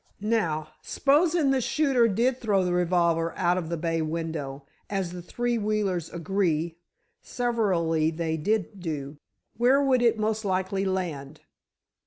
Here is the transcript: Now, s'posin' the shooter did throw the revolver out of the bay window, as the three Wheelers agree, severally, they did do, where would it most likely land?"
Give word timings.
Now, 0.33 0.69
s'posin' 0.81 1.51
the 1.51 1.61
shooter 1.61 2.07
did 2.07 2.39
throw 2.41 2.65
the 2.65 2.73
revolver 2.73 3.37
out 3.37 3.55
of 3.55 3.69
the 3.69 3.77
bay 3.77 4.01
window, 4.01 4.65
as 4.89 5.11
the 5.11 5.21
three 5.21 5.59
Wheelers 5.59 6.09
agree, 6.09 6.79
severally, 7.21 8.09
they 8.09 8.35
did 8.35 8.79
do, 8.79 9.17
where 9.57 9.79
would 9.79 10.01
it 10.01 10.17
most 10.17 10.43
likely 10.43 10.85
land?" 10.85 11.41